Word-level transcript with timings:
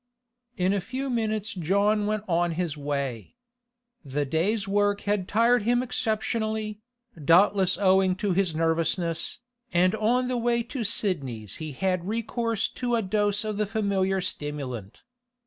In 0.57 0.73
a 0.73 0.81
few 0.81 1.11
minutes 1.11 1.53
John 1.53 2.07
went 2.07 2.23
on 2.27 2.53
his 2.53 2.75
way. 2.75 3.35
The 4.03 4.25
day's 4.25 4.67
work 4.67 5.01
had 5.01 5.27
tired 5.27 5.61
him 5.61 5.83
exceptionally, 5.83 6.79
doubtless 7.23 7.77
owing 7.77 8.15
to 8.15 8.33
his 8.33 8.55
nervousness, 8.55 9.41
and 9.71 9.93
again 9.93 10.03
on 10.03 10.27
the 10.27 10.37
way 10.37 10.63
to 10.63 10.83
Sidney's 10.83 11.57
he 11.57 11.73
had 11.73 12.07
recourse 12.07 12.67
to 12.69 12.95
a 12.95 13.03
dose 13.03 13.45
of 13.45 13.57
the 13.57 13.67
familiar 13.67 14.21
stimulant. 14.21 15.03